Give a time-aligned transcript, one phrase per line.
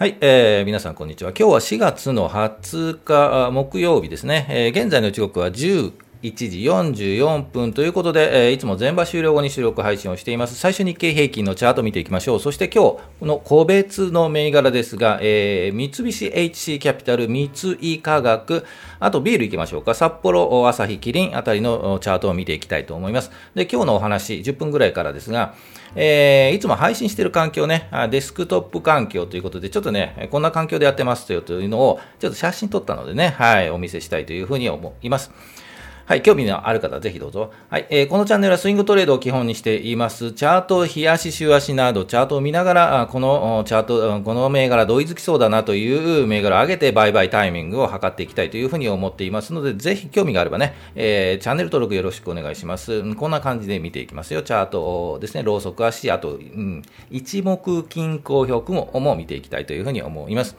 [0.00, 1.32] はい、えー、皆さんこんにちは。
[1.38, 4.46] 今日は4月の20日木曜日ですね。
[4.48, 10.54] えー、現在の時刻は10 1時44分ということで、えー、いつも全場終了後に収録配信をしています。
[10.54, 12.40] 最初日経平均のチャート見ていきましょう。
[12.40, 17.50] そして今日、この個別の銘柄ですが、えー、三菱 HC キャピタル、三
[17.80, 18.66] 井化学、
[18.98, 19.94] あとビールいきましょうか。
[19.94, 23.30] 札幌、朝日、キリンあたりのチャートを見ていきたいと思います。
[23.54, 25.54] で、今日のお話、10分ぐらいからですが、
[25.94, 35.30] えー、いつも配信している環境ね、デスクトップ環境ということで、ちょっとね、こんな環境でやってますよというのを、ちょっと写真撮ったのでね、はい、お見せしたいというふうに思います。
[36.10, 37.52] はい、興味のある方、ぜひどうぞ。
[37.68, 40.32] はい、えー、このチャンネルはスイングトレードを基本にしています。
[40.32, 53.14] チャート、日足、週足など、チャートを見ながら、このチャート、この銘柄、同意づきそうだなという銘柄を上げて、売買タイミングを測っていきたいというふうに思っていますので、ぜひ興味があればね、えー、チャンネル登録よろしくお願いします。
[53.14, 54.42] こんな感じで見ていきますよ。
[54.42, 60.56] チャートですね、ローソク足、あと、うん、一目均衡表もも見ていきたいというふうに思います。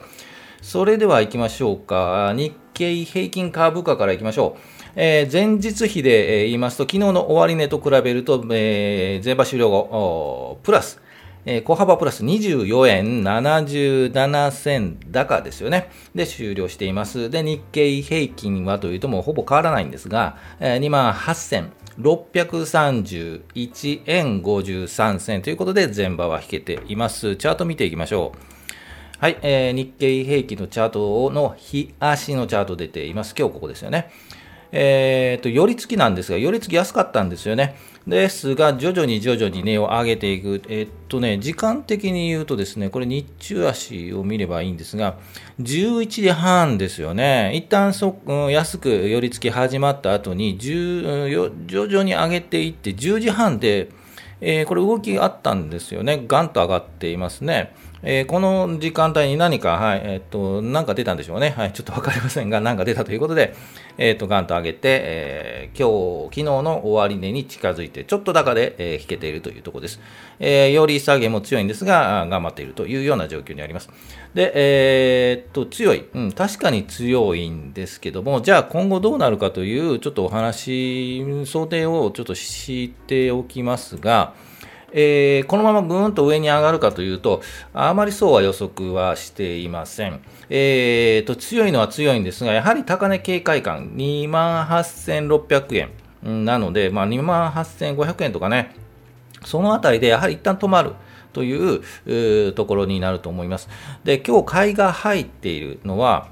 [0.62, 2.32] それでは行きましょうか。
[2.34, 4.81] 日経平均株価から行きましょう。
[4.94, 11.00] えー、前日比で、言いますと、昨日の終値と比べると、えー、前場終了後、プラス、
[11.46, 15.88] えー、小幅プラス24円77銭高ですよね。
[16.14, 17.30] で、終了しています。
[17.30, 27.36] で、日経平均はというともうほぼ変わらないんですが、えー、2万8631円53銭ということで、前場は引けています。
[27.36, 28.38] チャート見ていきましょう。
[29.22, 33.34] はい、えー、日経平均のチャートの日足のチャート出ています。
[33.38, 34.10] 今日ここですよね。
[34.72, 37.76] えーと、寄り付きなんですが、寄り付き安かったんですよね。
[38.06, 45.18] ですが、徐々に徐々に値を上げていく、えー、っとね、時間的に言うとですね、これ日中足を見ればいいんですが、
[45.60, 47.52] 11時半ですよね。
[47.54, 48.16] 一旦そ、
[48.50, 53.90] 安く寄り付き始まった後に、徐々に上げていって、10時半で、
[54.40, 56.24] えー、これ動きがあったんですよね。
[56.26, 57.74] ガンと上がっていますね。
[58.04, 61.50] えー、この時間帯に何か、はい、えー、っと、なんか出たんでしょうね。
[61.50, 63.54] はい、ちょっとわかりませんが、なんか出たということで、
[63.96, 70.00] えっと、ガンと上げて、えー、今日、昨日の終値に近づいて、ちょっと高で、え、引けているというところです。
[70.40, 73.88] えー、より下げも強いんですが、頑張っているというような状況にあります。
[74.34, 84.34] で、え、っと、強い、うん、確かに強いんですけども、じゃあ今後どうなるかという、ちょっとお話、想定をちょっとしておきますが、
[84.92, 87.42] えー、このままぐーんと上に上がるかというと、
[87.72, 90.20] あまりそうは予測はしていません。
[90.50, 95.90] えーと、強いのは強いんですが、やはり高値警戒感、2万8600
[96.22, 98.74] 円なので、まあ、2万8500円とかね、
[99.44, 100.92] そのあたりでやはり一旦止まる。
[101.32, 103.68] というところになると思います。
[104.04, 106.28] で、今日買いが入っているのは、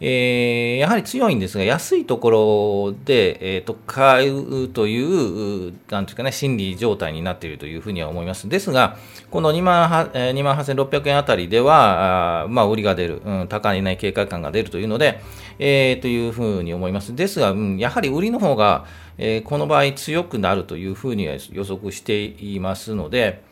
[0.00, 8.48] えー、やはり強いんですが、安いところで、えーと、買うという、なんていうかね、心理状態になっているというふうには思います。
[8.48, 8.96] ですが、
[9.30, 15.20] この2万 ,2 万8600円あたりでは、あまあ、売りが出る、うん、高い、警戒感が出るというので、
[15.58, 17.16] えー、というふうに思います。
[17.16, 18.86] ですが、うん、やはり売りの方が、
[19.18, 23.42] えー、この場合強くなるというふうには予測していますので、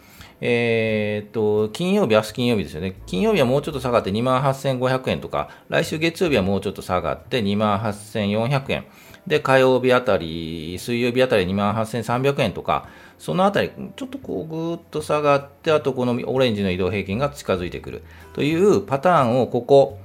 [0.40, 3.00] えー、っと、金曜日、明日金曜日ですよね。
[3.06, 8.84] 金曜日はもうちょっと下がって28,500円とか、来週月曜日はもうちょっと下がって28,400円。
[9.26, 12.88] で、火曜日あたり、水曜日あたり28,300円とか、
[13.18, 18.02] そのあたり、ちょっとこうぐーっと下がって、あとこのオレンジの移動平均が近づいてくる
[18.34, 19.98] というパターンをここ、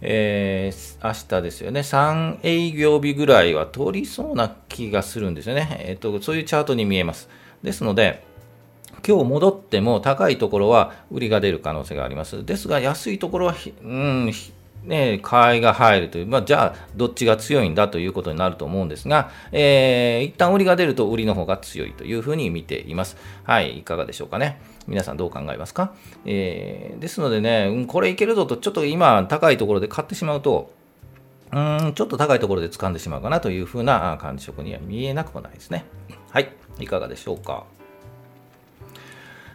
[0.00, 5.76] えー、明日ですよね、3営業日ぐらいは取りそうな気がするんですよね。
[5.80, 7.28] えっ、ー、と、そういうチャートに見えます。
[7.62, 8.24] ですので、
[9.08, 12.44] 今日戻っても高いところは売りが出る可能性があります。
[12.44, 14.32] ですが、安いところは、うん、
[14.84, 23.16] ね、買いが入るという、まあ、じゃあ、どっちが強いんだということになると思うんですが、えー、一旦売りが出ると売りの方が強いというふうに見ています。
[23.44, 24.60] はい、いかがでしょうかね。
[24.86, 25.94] 皆さんどう考えますか、
[26.26, 30.70] えー、ですのでね、これいけるぞと、ちょっと今、高いところで買ってしまうと、
[31.50, 35.86] うん、ちょっと高いところで掴んでしまうかなというふうな感触には見えなくもないですね。
[36.30, 37.64] はい、いかがでしょうか？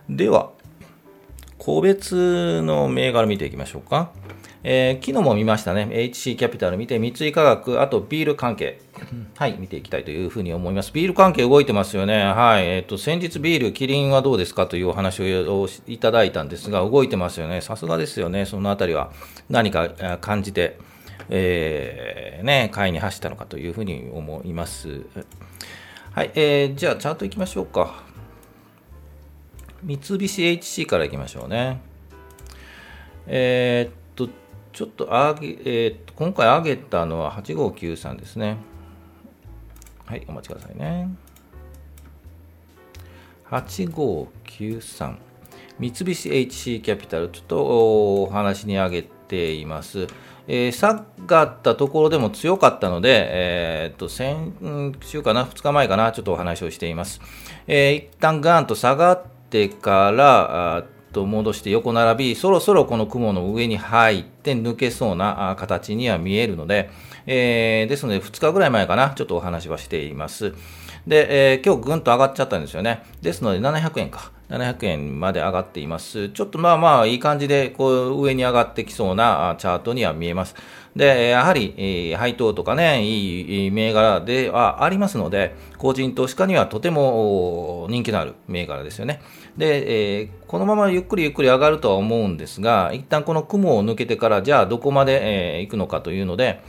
[0.09, 0.51] では、
[1.57, 4.11] 個別の銘柄見ていきましょうか。
[4.65, 5.87] えー、昨日も見ましたね。
[5.91, 8.81] HC キャピタル見て、三井化学、あとビール関係。
[9.37, 10.93] はい、見ていきたいというふうに思います。
[10.93, 12.23] ビール関係動いてますよね。
[12.23, 12.65] はい。
[12.67, 17.61] えっ、ー、と、先日ビール、キリンはどうですかというお話をいただいたんですが、動いてますよね。
[17.61, 18.45] さすがですよね。
[18.45, 19.11] そのあたりは
[19.49, 19.89] 何か
[20.21, 20.77] 感じて、
[21.29, 25.01] えー、ね、買いに走ったのかというふうに思います。
[26.11, 26.31] はい。
[26.35, 28.12] えー、じゃあ、チャートいきましょうか。
[29.83, 31.81] 三菱 HC からいきましょうね。
[33.27, 34.29] えー、っと、
[34.71, 38.57] ちょっと上げ、えー、っと、今回上げたのは8593ですね。
[40.05, 41.09] はい、お待ちくださいね。
[43.49, 45.17] 8593。
[45.79, 50.07] 三菱 HC キャピタル、ちょっとお話に挙げています。
[50.47, 57.21] えー、下がったところでも強かったので、えー、っと、先週かな、2日前かな、ちょっとお話をしています。
[57.67, 59.23] えー、一旦ガーンと下がっ
[59.53, 60.83] てから、
[61.13, 66.89] と戻して横並び、そろそろこの雲の上に入って抜けそうな形には見えるので、
[67.27, 70.55] えー、ですので2日ぐらい前かな、ちょっとお話はしています。
[71.07, 73.03] で、えー、今日ぐんと上がっちゃったんですよね。
[73.21, 74.31] ですので700円か。
[74.49, 76.29] 700円まで上がっています。
[76.29, 80.55] ちょっとまあまあいい感じでこう上に上がってきそうなチャートには見えます。
[80.95, 89.21] で、やはり、え、配当とかね、いい銘柄ではありますので、個人投資家にはとても人気のある銘柄ですよね。
[89.57, 96.61] で、え、このままゆっくりゆっくり上がるとは思うんですが、一旦この雲を抜けてから、じゃあどこまで、え、行くのかというので、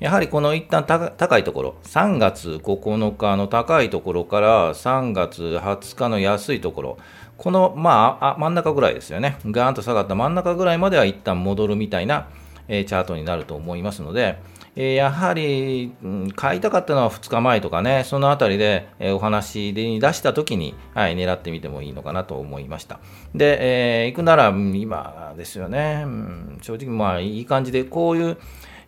[0.00, 6.98] やはりこの一旦高いところ、3月9日の高いところから3月20日の安いところ、
[7.36, 9.36] この、まあ、真ん中ぐらいですよね。
[9.44, 12.28] ガーンと下がった真ん中ぐらいまでは一旦戻るみたいな、
[12.68, 14.38] えー、チャートになると思いますので、
[14.74, 23.00] えー、やはり、うん、買いたかったのは2日前とかね、そのあたりで、えー、お話に出したときに、はい、狙ってみてもいいのかなと思いました。
[23.34, 28.38] で、えー、行くなら今ですよね、うん、正直まあいい感じで、こういう、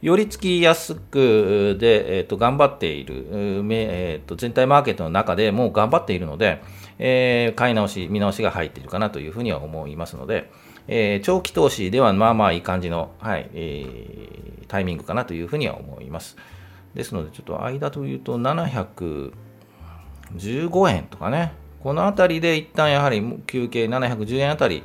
[0.03, 6.61] 寄り付きやすくで、えーと、頑張っている、えーと、全体マーケットの中でもう頑張っているので、
[6.99, 10.51] えー、買い直し、見直しが入っているかなというふうには思いますので、
[10.89, 16.37] えー、長期投資ではまあまあいい感じの、はいえー、タイミングかなというふうには思います。
[16.97, 19.33] ですので、ちょっと間というと715
[20.91, 24.83] 円とかね、このあたりで一旦やはり休憩710円あたり、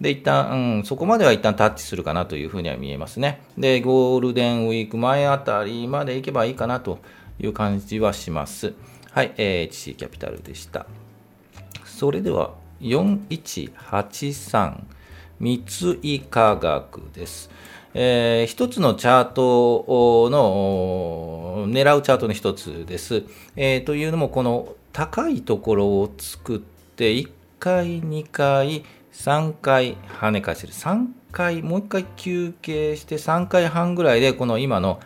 [0.00, 3.42] で、一旦、うん、そこまでは一旦タッチするかなというふうには見えますね。
[3.58, 6.98] で、ゴールデンウィーク前あたりまで行けばいいかなと
[7.38, 8.72] いう感じはします。
[9.10, 10.86] はい、えー、HC キャピタルでした。
[11.84, 14.80] それでは、4183
[15.38, 15.64] 三
[16.02, 17.50] 井化学です。
[17.92, 23.24] えー、一つのチャートの狙うチャートの一つです。
[23.56, 30.72] えー、というのも、この高いところを作って、1回、2回、3回跳ね返せる。
[30.72, 35.00] 3回、もう1回休憩して3回半ぐらいで、この今の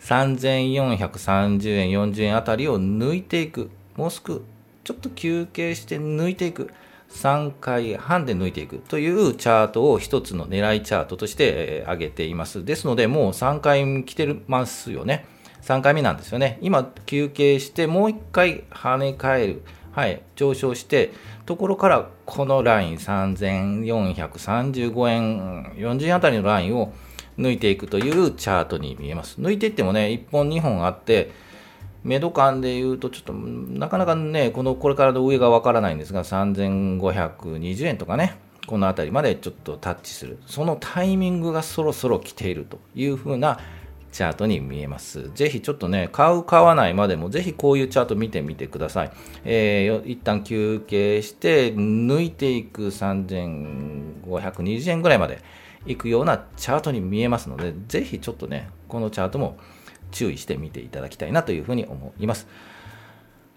[0.00, 3.70] 3430円、40円あたりを抜いていく。
[3.96, 4.44] もうすぐ、
[4.84, 6.70] ちょっと休憩して抜いていく。
[7.10, 12.64] 3回半で抜いていくというチャートを一つの狙いチャートとして挙げています。
[12.64, 15.26] ですので、もう3回来てますよね。
[15.62, 16.58] 3回目なんですよね。
[16.62, 19.62] 今、休憩して、もう1回跳ね返る。
[19.92, 21.12] はい、上昇して、
[21.46, 26.92] ところからこのライン3435円、40円あたりのラインを
[27.38, 29.40] 抜いていくというチャートに見えます。
[29.40, 31.30] 抜いていってもね、1本2本あって、
[32.04, 43.58] メド感で言うと、ちょっとなかなかね、このこれからの上がわからないんですが、3520円とかね、この辺りまでちょっとタッチする、そのタイミングがそろそろ来ているというふうな
[44.12, 45.30] チャートに見えます。
[45.34, 49.10] ぜひちょっとね、買う、買わないまでも、ぜひこういうチャート見てみてください。
[49.44, 55.42] えー、一旦休憩して、抜いていく3520円ぐらいまで
[55.86, 59.56] いくようなチャートに見えますので、ぜひちょっとね、このチャートも
[60.10, 62.46] 注意してみていただきたいなというふうに思います。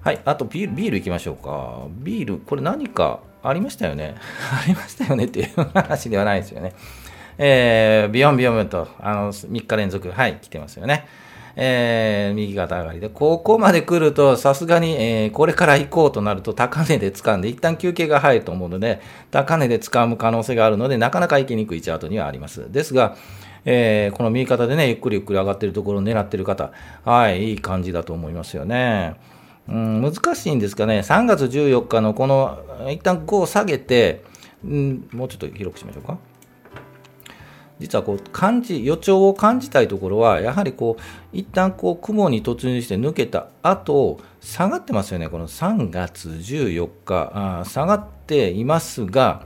[0.01, 1.87] はい、あとビール、ビールいきましょうか。
[1.89, 4.15] ビール、これ何かありましたよね？
[4.51, 6.73] ありましたよねっていう話ではないですよね。
[7.37, 11.05] えー、ビヨンビヨンと、あの、3日連続、はい、来てますよね。
[11.55, 22.71] えー、右肩上がりで、ここまで来ると、さすがに、えー、これから行こうとなると、高値で掴んで、一旦休憩が入ると思うので、高値で掴む可能性があるので、なかなか行きにくいチャートにはあります。
[22.71, 23.15] ですが、
[23.65, 26.71] えー、この右肩でね、ゆっくりゆっくり上がってるところを狙ってる方、
[27.05, 29.15] はい、いい感じだと思いますよね。
[29.69, 30.99] うん、難しいんですかね。
[30.99, 32.59] 3月14日のこの、
[32.89, 34.23] 一旦こう下げて、
[34.65, 36.17] うん、もうちょっと広くしましょうか。
[37.83, 41.01] 実はこう感じ予兆を感じたいところはやはりこう
[41.33, 49.43] 一旦こう雲に突入して抜けた後下がってますよねこの3月14日あ下がっていますが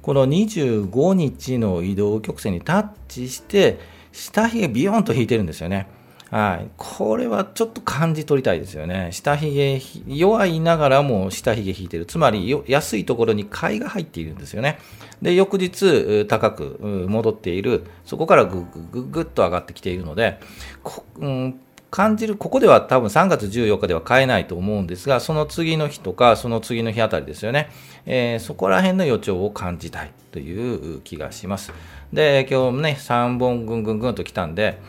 [0.00, 3.78] この25日の移動曲線にタッチして
[4.12, 5.86] 下髭ビヨンと引いてるんですよね。
[6.34, 9.10] はい、これはちょっと感じ取りたいですよね。
[9.12, 12.06] 下髭、弱いながらも下髭引いてる。
[12.06, 14.80] つまり、安いところに買いが入っているんですよね。
[15.22, 17.84] で、翌日、高く戻っている。
[18.04, 20.40] そこからぐぐぐぐっと上がってきているので、
[20.82, 21.60] こうん、
[21.92, 27.70] 感じる、ここでは多分3月14日では買えないと思うんですが、その次の日とか、その次の日あたりですよね。
[28.06, 31.72] えー、そこら辺の予兆を感じたいという気がします。
[32.12, 34.80] で、今日ね、3本ぐんぐんぐんと来たんで、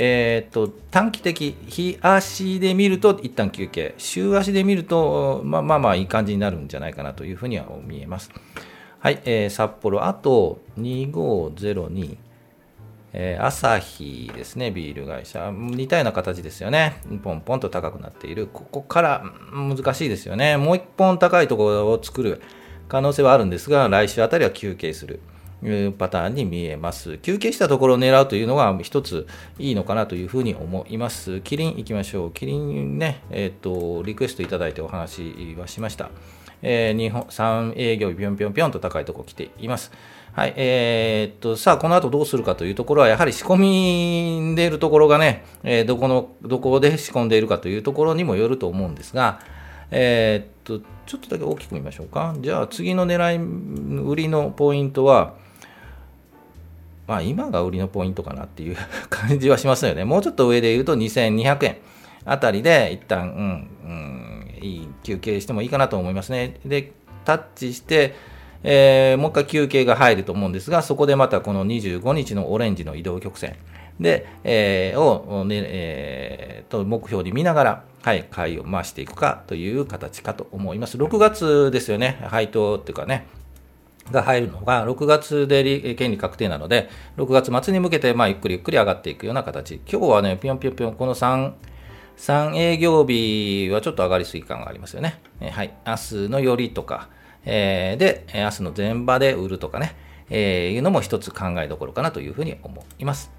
[0.00, 8.30] えー、と短期的、日足で見ると一旦休憩、週足で見ると、まあまあまあいい感じになるんじゃないかなというふうには見えます。
[9.00, 12.16] はい、えー札幌、あと2502、
[13.12, 15.50] えー、朝日ですね、ビール会社。
[15.52, 17.00] 似たような形ですよね。
[17.24, 18.46] ポンポンと高くなっている。
[18.46, 20.56] ここから難しいですよね。
[20.58, 22.40] もう一本高いところを作る
[22.86, 25.18] 可能性はあるんですが、来週あたりは休憩する。
[25.62, 27.18] いうパターンに見えます。
[27.18, 29.26] 休憩したところを狙うというのが一つ
[29.58, 31.40] いいのかなというふうに思います。
[31.40, 32.32] キリン行きましょう。
[32.32, 36.10] キリンね、えっ、と、リクエストいただいてお話はしました。
[36.62, 39.92] えー、日本3営業日ぴょんぴょんぴょんと高いところ来ています。
[40.32, 43.56] はい、えーっと、さあ、この後どうするかというところは、やはり仕込
[44.50, 49.40] みでいるところがね、えーどこの、どこで仕込んでいるかというところにもよると思うんですが、
[49.90, 52.34] えーっと、ちょっとだけ大きく見ましょうか。
[52.38, 55.34] じゃあ、次の狙い、売りのポイントは、
[57.08, 58.76] まあ、今が売りのポイントかなっていう
[59.08, 60.04] 感じはしますよね。
[60.04, 61.76] もうちょっと上で言うと2200円
[62.24, 66.60] あたりで一旦、うん、うん、いい休憩してもいいかなと思いますね。
[66.66, 66.92] で、
[67.24, 68.14] タッチして、
[68.62, 73.56] えーもう一回休憩が入ると思うんですが、そこでまたこの25日のオレンジの移動曲線
[73.98, 80.98] で、えーを、ねえーと目標に見ながら、はい、買いを回していくかという形かと思います。
[80.98, 83.26] 6月ですよね、配当っていうかね、
[84.12, 89.80] が入るのが、6月で権利確定なので、6月末に向けて、まあ、ゆっくりゆっくり上がっていくような形。
[89.90, 91.52] 今日はね、ぴょんぴょんぴょん、この3、
[92.16, 95.20] 3営業日はちょっと上がりすぎ感がありますよね。
[95.40, 95.74] えはい。
[95.86, 97.08] 明日の寄りとか、
[97.44, 99.94] えーで、明日の前場で売るとかね、
[100.30, 103.37] えーいうのも一つ考えどころかなというふうに思います。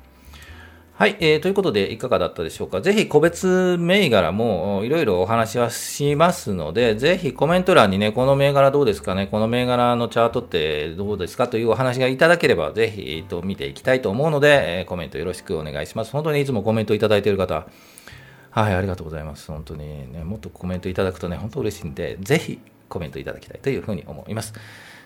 [1.00, 2.82] はい、えーということでいかがだったでしょうか？
[2.82, 11.48] ぜひ個別銘柄もいろいろお話はしますので、ぜひコメント欄にね、この銘柄どうですかね、この銘柄のチャートってどうですか？
[11.48, 16.12] というお話がいただければ、ぜひ、えーと見ていきたいと思うので、えーコメントよろしくお願いします。
[16.12, 17.66] 本当にいつもコメントいただいている方、
[18.50, 19.50] はい、ありがとうございます。
[19.50, 24.54] 本当にね、もっとコメントいただくとね、本当嬉しいんで、ぜひコメントいただきたいというふうに思います。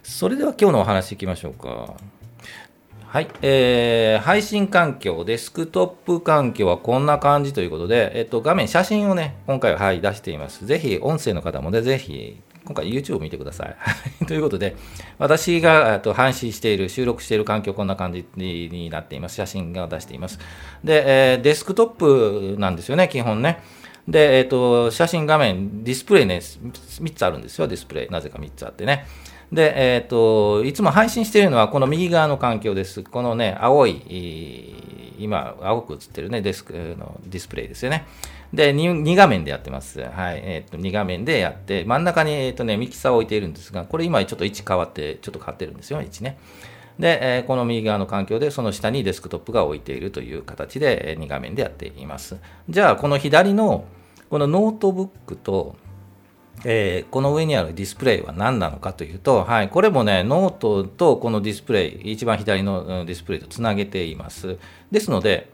[0.01, 1.93] それでは今日のお話いきましょうか。
[3.13, 10.65] はい、えー配信環境、デスクトップ環境はこんな感じということで、えっと、画面、写真をね、今回は、はい、出しています。
[10.65, 13.75] ぜひ、音声の方もね、ぜひ、今回 YouTube を見てください。
[13.77, 14.75] は いということで、
[15.19, 19.35] 私がえっと配信している、収録している環境、こんな感じになっています。
[19.35, 20.39] 写真が出しています。
[20.83, 21.03] で、
[21.33, 23.59] えーデスクトップなんですよね、基本ね。
[24.07, 28.09] で、えっ、と、写真画面、ディスプレイね、3つあるんですよ、ディスプレイ。
[28.09, 29.05] なぜか3つあってね。
[29.53, 33.03] で、えっ、と、いつも配信しているのは、この右側の環境です。
[33.03, 38.07] このね、青い、今、青く映ってるね、デスクのディスプレイですよね。
[38.51, 40.01] で、2, 画面でやってます。
[40.01, 40.41] はい。
[40.43, 46.39] えっ、と、2画面でやって、真ん中に、えっ、とね、ミキサーを置いているんですが、これ今ちょっと位置変わって、ちょっと変わってるんですよ、位置ね。
[46.97, 52.37] で、えこの右側の環境で、その下にデスクトップが置いているという形で、2画面でやっています。
[52.69, 53.85] じゃあ、この左の、
[54.31, 55.75] このノートブックと、
[56.65, 64.57] えーこの上にあるディスプレイは何なのかというと、はい、これもね、ノートとこのディスプレイ、一番左のディスプレイとつなげています。
[64.91, 65.49] ですので、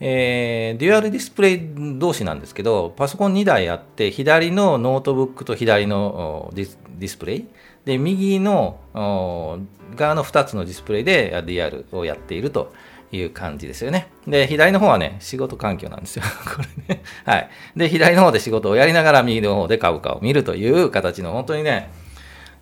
[0.00, 1.60] えーデュアルディスプレイ
[1.98, 7.46] 同士なんですけど、パソコン2台あって、左のノートブックと左のディスプレイ、
[7.86, 12.72] で、右の側の2つのディスプレイでリアルをやっていると
[13.16, 14.08] いう感じですよね。
[14.26, 16.22] で、左の方はね、仕事環境なんですよ。
[16.44, 17.02] これね。
[17.24, 17.48] はい。
[17.76, 21.90] で、左の方で仕事をやりながら、右の方で株価を見るという形の、本当にね、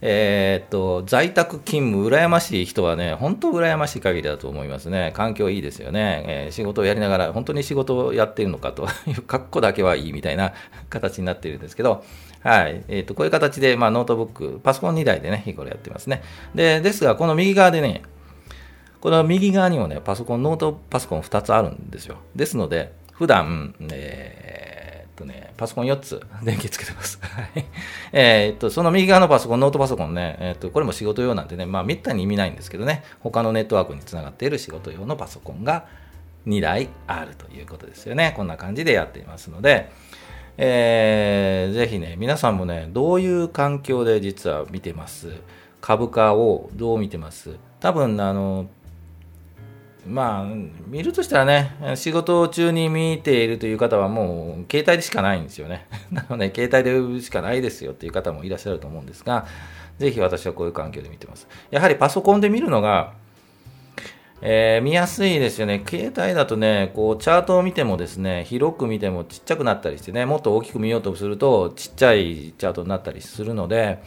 [0.07, 5.13] えーっと、在宅勤務、羨ましい人はね、本当羨ましい限りだと思いますね。
[5.15, 6.25] 環境いいですよね。
[6.27, 10.53] えー仕事をやりながら、本当に仕事をやっているのかという、 格好だけはいいみたいな
[10.91, 12.05] 形になっているんですけど、
[12.43, 12.83] はい。
[12.89, 16.23] えーっと、こういう形で、まあ、ノートブック、パソコン2台でね、日頃やってますね。
[16.55, 18.03] で、ですが、この右側でね、
[19.05, 22.17] この右側にもね、パソコン、ノートパソコン2つあるんですよ。
[22.35, 27.19] ですので、普段、えーっとね、パソコン4つ電気つけてます。
[27.21, 27.67] はい
[28.15, 35.85] えっと、その右側のパソコン、ノートパソコンね、えーっと、これも仕事用なんでね、まあ、めったに意味ないんですけどね、他のネットワークにつながっている仕事用のパソコンが
[36.47, 38.33] 2台あるということですよね。
[38.35, 39.91] こんな感じでやっていますので、
[40.57, 45.31] えーぜひね、皆さんもね、どういう環境で実は見てます？
[45.83, 47.59] 株価をどう見てます？
[47.81, 48.67] 多分、あの、
[50.07, 50.55] まあ、
[50.87, 55.87] 見るとしたらね、仕事中に見ているという方はもう携帯でしかないんですよね。
[56.13, 59.47] なので、携帯でしかないですよっていう方もいらっしゃると思うんですが、
[59.99, 61.49] ぜひ私はこういう環境で見てます。
[61.71, 63.13] やはりパソコンで見るのが、
[64.43, 65.83] えー見やすいですよね。
[65.89, 74.03] 携帯だとね、こう、チャートを見てもですね、広く見てもちっちゃくなったりしてね、もっと大きく見ようとすると、ちっちゃいチャートになったりするので、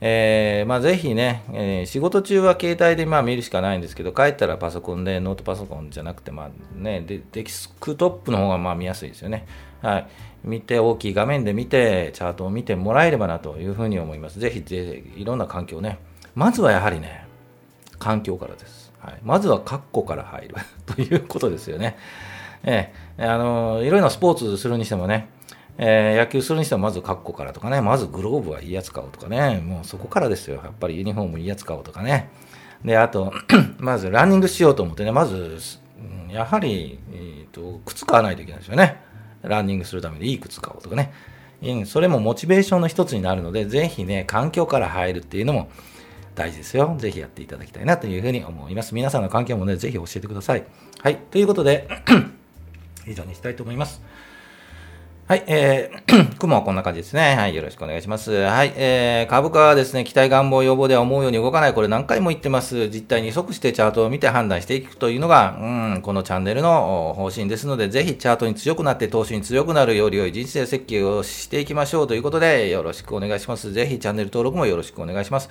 [0.00, 9.46] えーまあ、ぜひね、えー仕事中は携帯でまあ見るしかないんですけど、帰ったらパソコンで、ノートパソコンじゃなくて、まあね、デデスクトップの方がまあ見やすいですよね。
[9.82, 10.06] はい。
[10.44, 14.38] 見て、大きい画面で見て、チャートを見てもらえればなというふうに思います。
[14.38, 15.98] ぜひ、ぜひいろんな環境ね、
[16.34, 17.26] まずはやはりね、
[17.98, 18.92] 環境からです。
[19.00, 20.54] はい、まずは括弧から入る
[20.86, 21.96] ということですよね。
[22.64, 25.28] ええ、あの、いろいろなスポーツするにしてもね、
[25.78, 30.56] えー、野球するにしてもまず括弧からとかね、まずグローブはいいやつ買おうとかね、もうそこからですよ。
[30.56, 32.30] やっぱりユニフォームいいやつ買おうとかね。
[32.84, 33.32] で、あと、
[33.78, 35.58] まずランニングしようと思ってね、まず、
[36.30, 39.00] やはり、えーと、靴買わないといけないですよね。
[39.42, 41.12] ランニングするためにいい靴買おうとかね。
[41.86, 45.70] それもモチベーションの一つになるので、ぜひね、環境から入るっていうのも
[46.34, 46.94] 大事ですよ。
[46.98, 48.94] ぜひやっていただきたいなというふうに思います。
[48.94, 50.64] 皆さんの環境もね、ぜひ教えてください。
[51.00, 51.16] はい。
[51.16, 51.88] ということで、
[53.06, 54.02] 以上にしたいと思います。
[55.28, 57.36] はい、えー、 雲はこんな感じですね。
[57.36, 58.32] はい、よろしくお願いします。
[58.32, 61.74] はい、えー、株価はですね、期待願望要望では思うように動かない。
[61.74, 62.88] これ何回も言ってます。
[62.88, 73.70] 実態に即してチャートを見て判断していくというのが、うん、このチャンネルの方針ですので、ぜひチャートに強くなって、投資に強くなるより良い人生設計をしていきましょうということで、よろしくお願いします。
[73.70, 75.50] ぜひチャンネル登録もよろしくお願いします。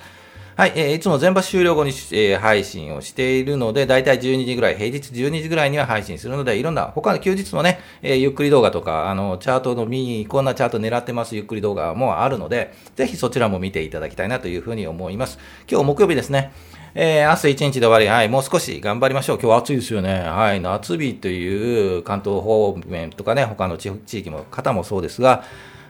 [0.58, 15.38] はい、えー、いつも全場終了後に、えー、配信をしているので、だいたい12時ぐらい、平日12時ぐらいには配信するので、いろんな他の休日のね、えー、ゆっくり動画とか、あの、チャートの見に、こんなチャート狙ってます、ゆっくり動画もあるので、ぜひそちらも見ていただきたいなというふうに思います。
[15.70, 16.50] 今日木曜日ですね。
[16.96, 19.38] えー、明日一日で終わり、はい、もう少し頑張りましょう。
[19.40, 20.22] 今日暑いですよね。
[20.22, 25.44] はい、夏日という関東方面とかね、他の地域も、方もそうですが、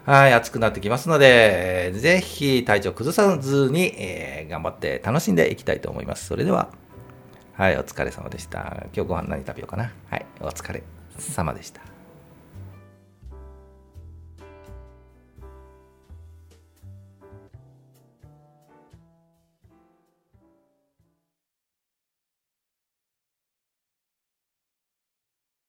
[0.08, 6.24] はい、暑くなってきますので、ぜひ体調崩さずに、えー、頑張って楽しんでいきたいと思います。
[6.24, 6.70] それでは、
[7.52, 8.86] はい、お疲れ様でした。
[8.94, 9.92] 今日ご飯何食べようかな。
[10.08, 10.82] はい、お疲れ
[11.18, 11.97] 様でした。